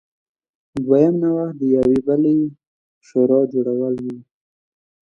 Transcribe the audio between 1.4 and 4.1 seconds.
د یوې بلې شورا جوړول و.